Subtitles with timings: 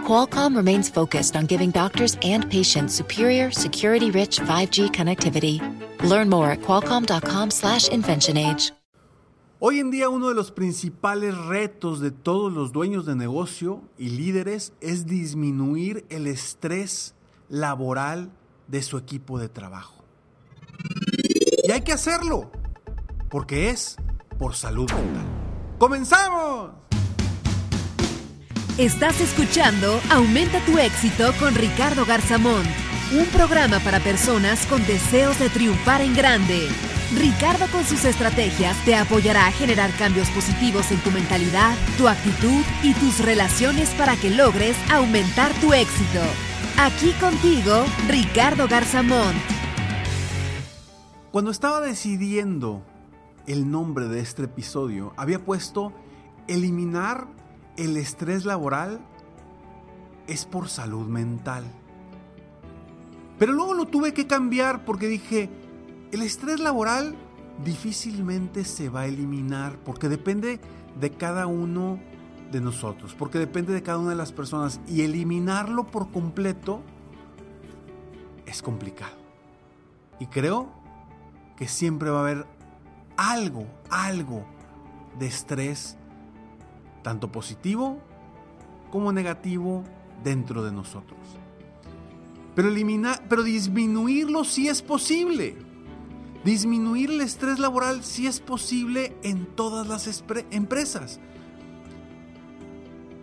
[0.00, 5.60] Qualcomm remains focused on giving doctors and patients superior, security-rich 5G connectivity.
[6.02, 8.72] Learn more at qualcomm.com/inventionage.
[9.62, 14.08] Hoy en día uno de los principales retos de todos los dueños de negocio y
[14.08, 17.14] líderes es disminuir el estrés
[17.50, 18.30] laboral
[18.68, 20.02] de su equipo de trabajo.
[21.62, 22.50] Y hay que hacerlo,
[23.28, 23.96] porque es
[24.38, 25.26] por salud mental.
[25.78, 26.70] ¡Comenzamos!
[28.78, 32.62] Estás escuchando Aumenta tu éxito con Ricardo Garzamón,
[33.12, 36.68] un programa para personas con deseos de triunfar en grande.
[37.14, 42.62] Ricardo con sus estrategias te apoyará a generar cambios positivos en tu mentalidad, tu actitud
[42.82, 46.20] y tus relaciones para que logres aumentar tu éxito.
[46.78, 49.34] Aquí contigo, Ricardo Garzamón.
[51.32, 52.82] Cuando estaba decidiendo
[53.46, 55.92] el nombre de este episodio, había puesto
[56.46, 57.39] eliminar
[57.76, 59.00] el estrés laboral
[60.26, 61.64] es por salud mental.
[63.38, 65.48] Pero luego lo tuve que cambiar porque dije,
[66.12, 67.16] el estrés laboral
[67.64, 70.60] difícilmente se va a eliminar porque depende
[70.98, 71.98] de cada uno
[72.50, 76.82] de nosotros, porque depende de cada una de las personas y eliminarlo por completo
[78.46, 79.16] es complicado.
[80.18, 80.68] Y creo
[81.56, 82.46] que siempre va a haber
[83.16, 84.44] algo, algo
[85.18, 85.96] de estrés
[87.02, 87.98] tanto positivo
[88.90, 89.84] como negativo
[90.22, 91.18] dentro de nosotros.
[92.54, 95.56] Pero, eliminar, pero disminuirlo sí es posible.
[96.44, 101.20] Disminuir el estrés laboral sí es posible en todas las empresas.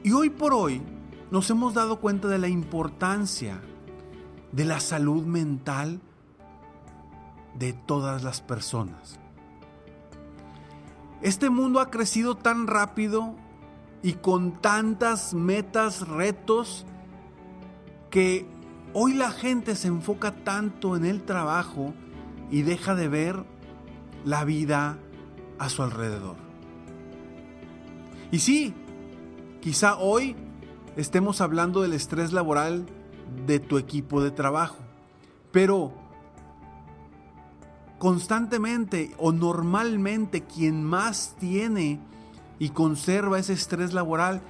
[0.03, 0.81] Y hoy por hoy
[1.31, 3.59] nos hemos dado cuenta de la importancia
[4.51, 5.99] de la salud mental
[7.57, 9.19] de todas las personas.
[11.21, 13.35] Este mundo ha crecido tan rápido
[14.03, 16.85] y con tantas metas, retos,
[18.09, 18.45] que
[18.93, 21.93] hoy la gente se enfoca tanto en el trabajo
[22.49, 23.43] y deja de ver
[24.25, 24.97] la vida
[25.59, 26.35] a su alrededor.
[28.31, 28.73] Y sí,
[29.61, 30.35] quizá hoy
[30.95, 32.85] estemos hablando del estrés laboral
[33.45, 34.77] de tu equipo de trabajo,
[35.51, 35.93] pero
[37.97, 41.99] constantemente o normalmente quien más tiene
[42.59, 44.41] y conserva ese estrés laboral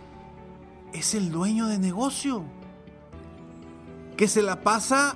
[0.94, 2.44] es el dueño de negocio,
[4.16, 5.16] que se la pasa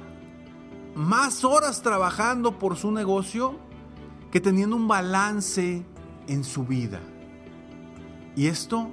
[0.96, 3.58] más horas trabajando por su negocio
[4.32, 5.86] que teniendo un balance
[6.28, 7.00] en su vida.
[8.36, 8.90] Y esto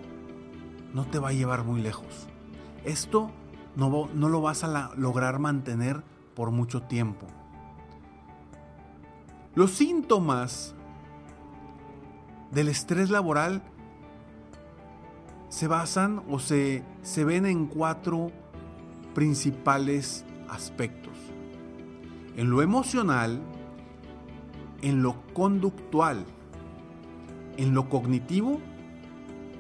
[0.93, 2.29] no te va a llevar muy lejos.
[2.85, 3.31] Esto
[3.77, 6.03] no, no lo vas a lograr mantener
[6.35, 7.27] por mucho tiempo.
[9.55, 10.75] Los síntomas
[12.51, 13.63] del estrés laboral
[15.49, 18.31] se basan o se, se ven en cuatro
[19.15, 21.15] principales aspectos.
[22.37, 23.41] En lo emocional,
[24.83, 26.25] en lo conductual,
[27.57, 28.61] en lo cognitivo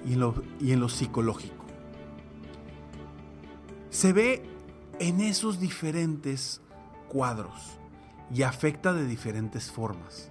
[0.06, 1.64] y en lo, y en lo psicológico.
[3.90, 4.44] Se ve
[5.00, 6.60] en esos diferentes
[7.08, 7.78] cuadros
[8.32, 10.30] y afecta de diferentes formas.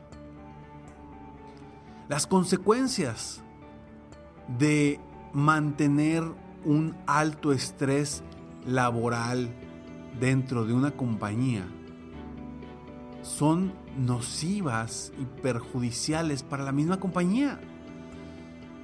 [2.07, 3.41] Las consecuencias
[4.57, 5.00] de
[5.34, 6.24] mantener
[6.66, 8.24] un alto estrés
[8.66, 9.50] laboral
[10.20, 11.66] dentro de una compañía
[13.28, 17.60] son nocivas y perjudiciales para la misma compañía.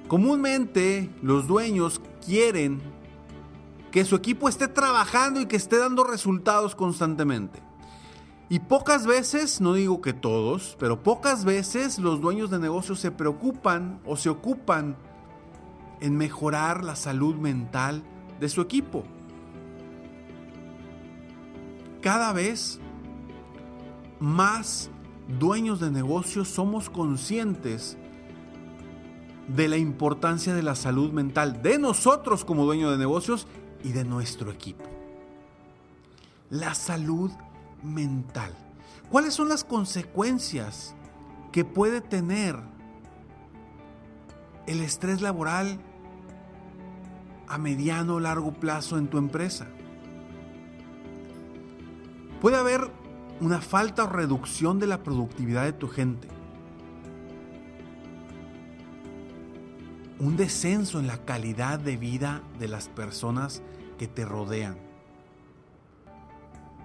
[0.06, 2.82] Comúnmente los dueños quieren
[3.90, 7.62] que su equipo esté trabajando y que esté dando resultados constantemente.
[8.50, 13.10] Y pocas veces, no digo que todos, pero pocas veces los dueños de negocios se
[13.10, 14.96] preocupan o se ocupan
[16.04, 18.02] en mejorar la salud mental
[18.38, 19.04] de su equipo.
[22.02, 22.78] Cada vez
[24.20, 24.90] más
[25.38, 27.96] dueños de negocios somos conscientes
[29.48, 33.46] de la importancia de la salud mental de nosotros como dueños de negocios
[33.82, 34.84] y de nuestro equipo.
[36.50, 37.30] La salud
[37.82, 38.54] mental.
[39.10, 40.94] ¿Cuáles son las consecuencias
[41.50, 42.58] que puede tener
[44.66, 45.78] el estrés laboral
[47.48, 49.66] a mediano o largo plazo en tu empresa.
[52.40, 52.90] Puede haber
[53.40, 56.28] una falta o reducción de la productividad de tu gente.
[60.24, 63.62] un descenso en la calidad de vida de las personas
[63.98, 64.78] que te rodean.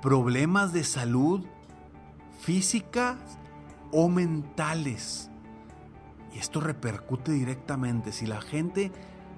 [0.01, 1.45] Problemas de salud
[2.41, 3.17] física
[3.91, 5.29] o mentales.
[6.33, 8.11] Y esto repercute directamente.
[8.11, 8.91] Si la gente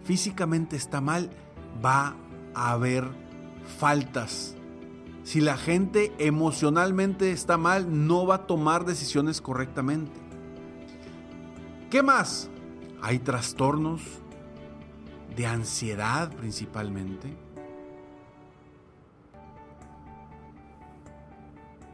[0.04, 1.30] físicamente está mal,
[1.84, 2.16] va
[2.54, 3.08] a haber
[3.80, 4.56] faltas.
[5.24, 10.12] Si la gente emocionalmente está mal, no va a tomar decisiones correctamente.
[11.90, 12.50] ¿Qué más?
[13.02, 14.02] Hay trastornos
[15.36, 17.36] de ansiedad principalmente.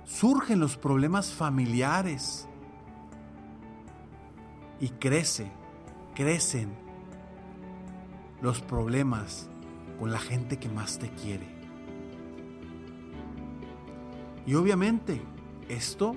[0.05, 2.47] Surgen los problemas familiares
[4.79, 5.51] y crece,
[6.15, 6.86] crecen
[8.41, 9.49] los problemas
[9.99, 11.47] con la gente que más te quiere.
[14.45, 15.21] Y obviamente
[15.67, 16.15] esto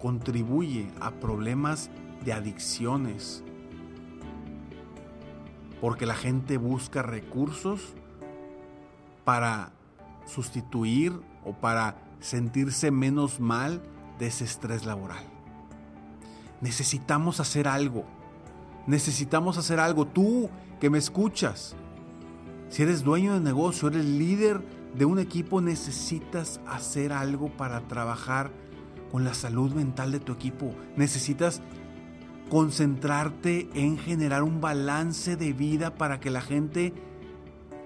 [0.00, 1.90] contribuye a problemas
[2.24, 3.42] de adicciones,
[5.80, 7.94] porque la gente busca recursos
[9.24, 9.72] para
[10.26, 11.12] sustituir
[11.44, 13.82] o para sentirse menos mal
[14.18, 15.24] de ese estrés laboral.
[16.60, 18.04] Necesitamos hacer algo.
[18.86, 20.06] Necesitamos hacer algo.
[20.06, 20.48] Tú
[20.80, 21.74] que me escuchas,
[22.68, 24.60] si eres dueño de negocio, eres líder
[24.94, 28.50] de un equipo, necesitas hacer algo para trabajar
[29.10, 30.74] con la salud mental de tu equipo.
[30.96, 31.62] Necesitas
[32.50, 36.92] concentrarte en generar un balance de vida para que la gente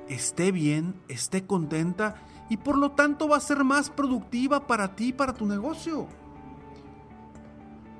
[0.09, 2.17] esté bien, esté contenta
[2.49, 6.09] y por lo tanto va a ser más productiva para ti, para tu negocio.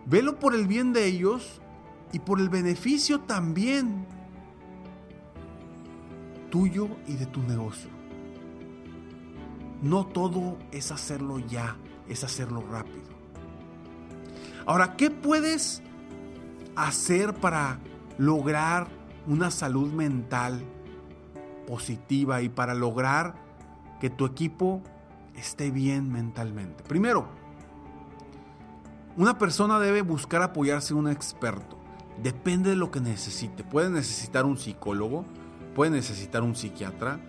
[0.07, 1.61] Velo por el bien de ellos
[2.13, 4.07] y por el beneficio también
[6.51, 7.91] tuyo y de tu negocio.
[9.83, 11.77] No todo es hacerlo ya,
[12.09, 13.09] es hacerlo rápido.
[14.67, 15.83] Ahora, ¿qué puedes
[16.77, 17.79] hacer para
[18.19, 18.89] lograr
[19.27, 20.63] una salud mental
[21.67, 23.35] positiva y para lograr
[24.01, 24.83] que tu equipo
[25.35, 26.83] esté bien mentalmente?
[26.83, 27.29] Primero,
[29.17, 31.79] una persona debe buscar apoyarse en un experto.
[32.23, 33.65] Depende de lo que necesite.
[33.65, 35.25] Puede necesitar un psicólogo,
[35.75, 37.21] puede necesitar un psiquiatra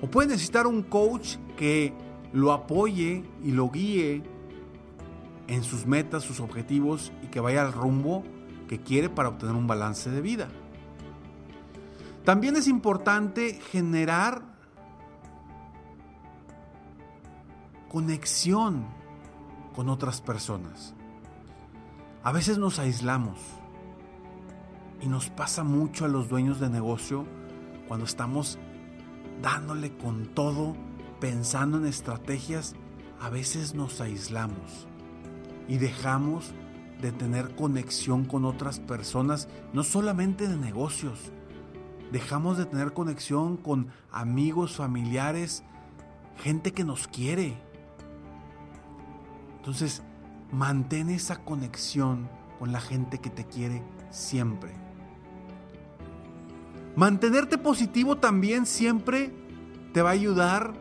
[0.00, 1.92] o puede necesitar un coach que
[2.32, 4.22] lo apoye y lo guíe
[5.46, 8.24] en sus metas, sus objetivos y que vaya al rumbo
[8.68, 10.48] que quiere para obtener un balance de vida.
[12.24, 14.42] También es importante generar
[17.88, 18.86] conexión
[19.74, 20.94] con otras personas.
[22.22, 23.38] A veces nos aislamos
[25.02, 27.26] y nos pasa mucho a los dueños de negocio
[27.88, 28.58] cuando estamos
[29.42, 30.76] dándole con todo,
[31.20, 32.74] pensando en estrategias,
[33.20, 34.86] a veces nos aislamos
[35.68, 36.52] y dejamos
[37.00, 41.32] de tener conexión con otras personas, no solamente de negocios.
[42.12, 45.64] Dejamos de tener conexión con amigos, familiares,
[46.38, 47.56] gente que nos quiere.
[49.56, 50.02] Entonces,
[50.52, 52.28] mantén esa conexión
[52.58, 54.83] con la gente que te quiere siempre.
[56.96, 59.32] Mantenerte positivo también siempre
[59.92, 60.74] te va a ayudar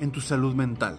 [0.00, 0.98] en tu salud mental.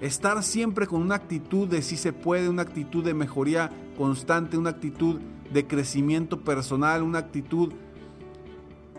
[0.00, 4.70] Estar siempre con una actitud de si se puede, una actitud de mejoría constante, una
[4.70, 5.20] actitud
[5.52, 7.72] de crecimiento personal, una actitud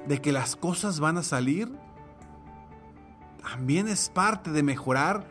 [0.08, 1.72] de que las cosas van a salir,
[3.42, 5.26] también es parte de mejorar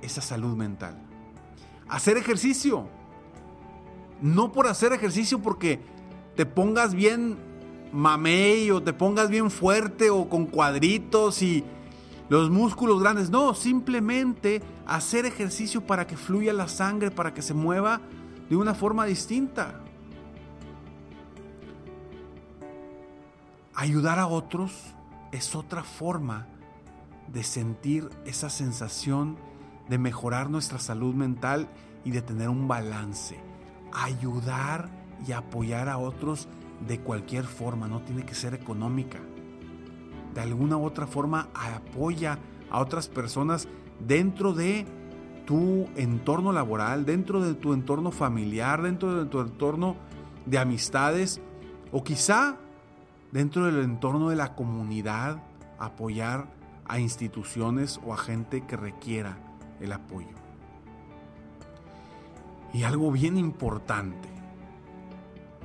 [0.00, 0.96] esa salud mental.
[1.88, 2.88] Hacer ejercicio.
[4.22, 5.80] No por hacer ejercicio porque
[6.36, 7.36] te pongas bien
[7.96, 11.64] mamey o te pongas bien fuerte o con cuadritos y
[12.28, 13.30] los músculos grandes.
[13.30, 18.00] No, simplemente hacer ejercicio para que fluya la sangre, para que se mueva
[18.48, 19.80] de una forma distinta.
[23.74, 24.72] Ayudar a otros
[25.32, 26.46] es otra forma
[27.28, 29.36] de sentir esa sensación
[29.88, 31.68] de mejorar nuestra salud mental
[32.04, 33.38] y de tener un balance.
[33.92, 34.88] Ayudar
[35.26, 36.48] y apoyar a otros
[36.86, 39.18] de cualquier forma, no tiene que ser económica.
[40.34, 42.38] De alguna u otra forma apoya
[42.70, 43.68] a otras personas
[44.00, 44.86] dentro de
[45.46, 49.96] tu entorno laboral, dentro de tu entorno familiar, dentro de tu entorno
[50.44, 51.40] de amistades
[51.92, 52.56] o quizá
[53.32, 55.42] dentro del entorno de la comunidad,
[55.78, 56.48] apoyar
[56.86, 59.38] a instituciones o a gente que requiera
[59.80, 60.34] el apoyo.
[62.72, 64.28] Y algo bien importante,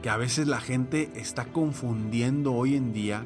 [0.01, 3.25] que a veces la gente está confundiendo hoy en día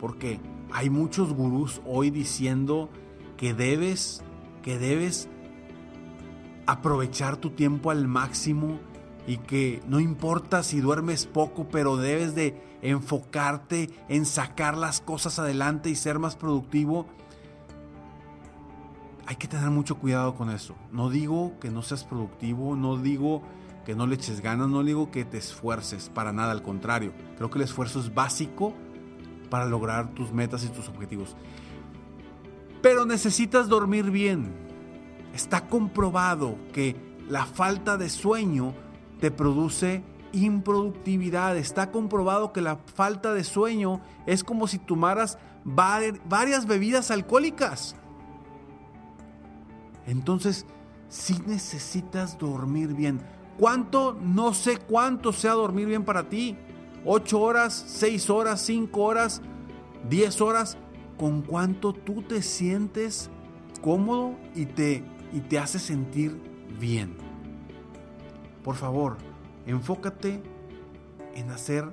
[0.00, 0.40] porque
[0.72, 2.90] hay muchos gurús hoy diciendo
[3.36, 4.22] que debes
[4.62, 5.28] que debes
[6.66, 8.78] aprovechar tu tiempo al máximo
[9.26, 15.38] y que no importa si duermes poco, pero debes de enfocarte en sacar las cosas
[15.38, 17.06] adelante y ser más productivo,
[19.26, 20.74] hay que tener mucho cuidado con eso.
[20.92, 23.42] No digo que no seas productivo, no digo
[23.84, 27.12] que no le eches ganas, no digo que te esfuerces, para nada, al contrario.
[27.36, 28.74] Creo que el esfuerzo es básico
[29.50, 31.36] para lograr tus metas y tus objetivos.
[32.82, 34.52] Pero necesitas dormir bien.
[35.34, 36.96] Está comprobado que
[37.28, 38.74] la falta de sueño
[39.20, 41.56] te produce improductividad.
[41.56, 47.96] Está comprobado que la falta de sueño es como si tomaras varias bebidas alcohólicas.
[50.06, 50.66] Entonces,
[51.08, 53.20] si necesitas dormir bien.
[53.58, 54.16] ¿Cuánto?
[54.20, 56.56] No sé cuánto sea dormir bien para ti.
[57.04, 57.84] ¿Ocho horas?
[57.86, 58.60] ¿Seis horas?
[58.60, 59.42] ¿Cinco horas?
[60.08, 60.76] ¿Diez horas?
[61.16, 63.30] ¿Con cuánto tú te sientes
[63.80, 66.40] cómodo y te, y te hace sentir
[66.80, 67.16] bien?
[68.64, 69.18] Por favor,
[69.66, 70.42] enfócate
[71.34, 71.84] en hacer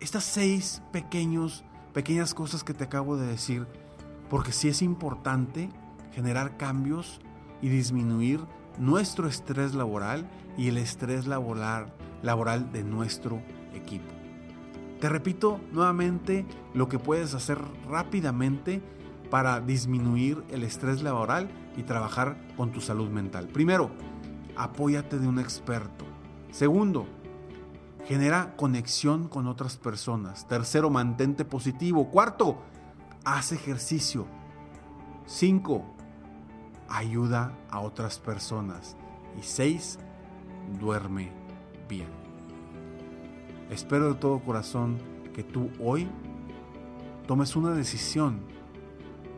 [0.00, 3.66] estas seis pequeños, pequeñas cosas que te acabo de decir,
[4.28, 5.68] porque si es importante
[6.12, 7.20] generar cambios
[7.62, 8.40] y disminuir
[8.78, 13.42] nuestro estrés laboral y el estrés laboral, laboral de nuestro
[13.74, 14.12] equipo.
[15.00, 18.82] Te repito nuevamente lo que puedes hacer rápidamente
[19.30, 23.48] para disminuir el estrés laboral y trabajar con tu salud mental.
[23.48, 23.90] Primero,
[24.56, 26.04] apóyate de un experto.
[26.50, 27.06] Segundo,
[28.06, 30.46] genera conexión con otras personas.
[30.46, 32.10] Tercero, mantente positivo.
[32.10, 32.62] Cuarto,
[33.24, 34.26] haz ejercicio.
[35.26, 35.93] Cinco,
[36.88, 38.96] ayuda a otras personas.
[39.38, 39.98] Y seis,
[40.80, 41.30] duerme
[41.88, 42.08] bien.
[43.70, 44.98] Espero de todo corazón
[45.32, 46.08] que tú hoy
[47.26, 48.40] tomes una decisión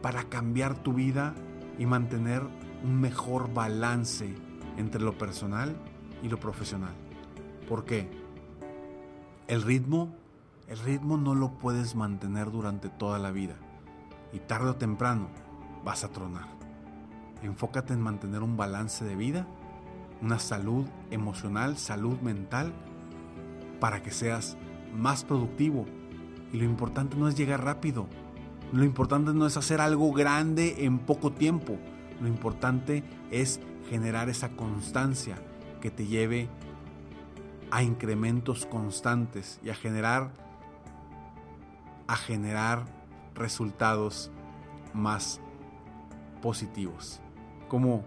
[0.02, 1.34] para cambiar tu vida
[1.78, 2.42] y mantener
[2.84, 4.34] un mejor balance
[4.76, 5.76] entre lo personal
[6.22, 6.94] y lo profesional.
[7.68, 8.08] ¿Por qué?
[9.48, 10.14] El ritmo,
[10.68, 13.56] el ritmo no lo puedes mantener durante toda la vida
[14.32, 15.28] y tarde o temprano
[15.84, 16.55] vas a tronar.
[17.42, 19.46] Enfócate en mantener un balance de vida,
[20.22, 22.72] una salud emocional, salud mental,
[23.80, 24.56] para que seas
[24.94, 25.86] más productivo.
[26.52, 28.06] Y lo importante no es llegar rápido,
[28.72, 31.76] lo importante no es hacer algo grande en poco tiempo,
[32.20, 35.36] lo importante es generar esa constancia
[35.80, 36.48] que te lleve
[37.70, 40.32] a incrementos constantes y a generar
[42.08, 42.84] a generar
[43.34, 44.30] resultados
[44.94, 45.40] más
[46.40, 47.20] positivos
[47.68, 48.04] como,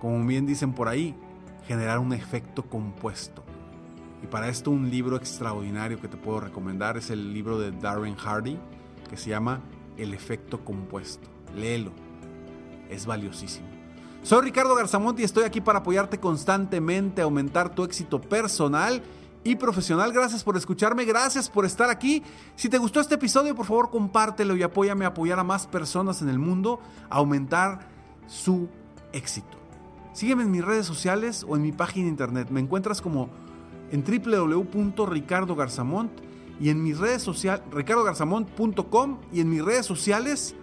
[0.00, 1.14] como bien dicen por ahí,
[1.66, 3.42] generar un efecto compuesto.
[4.22, 8.14] Y para esto un libro extraordinario que te puedo recomendar es el libro de Darren
[8.14, 8.58] Hardy
[9.10, 9.60] que se llama
[9.96, 11.28] El efecto compuesto.
[11.54, 11.92] Léelo,
[12.88, 13.66] es valiosísimo.
[14.22, 19.02] Soy Ricardo Garzamont y estoy aquí para apoyarte constantemente, aumentar tu éxito personal
[19.42, 20.12] y profesional.
[20.12, 22.22] Gracias por escucharme, gracias por estar aquí.
[22.54, 26.22] Si te gustó este episodio, por favor compártelo y apóyame a apoyar a más personas
[26.22, 26.80] en el mundo,
[27.10, 27.88] a aumentar
[28.28, 28.68] su
[29.12, 29.58] éxito.
[30.12, 32.48] Sígueme en mis redes sociales o en mi página internet.
[32.50, 33.30] Me encuentras como
[33.90, 36.12] en www.ricardogarzamont
[36.60, 40.54] y en mis redes sociales, ricardogarzamont.com y en mis redes sociales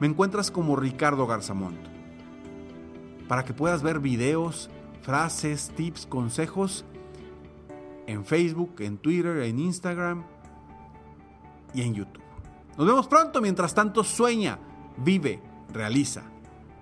[0.00, 1.78] me encuentras como Ricardo Garzamont.
[3.28, 4.70] Para que puedas ver videos,
[5.02, 6.84] frases, tips, consejos
[8.06, 10.24] en Facebook, en Twitter, en Instagram
[11.72, 12.22] y en YouTube.
[12.76, 13.40] Nos vemos pronto.
[13.40, 14.58] Mientras tanto, sueña,
[14.98, 15.40] vive,
[15.72, 16.33] realiza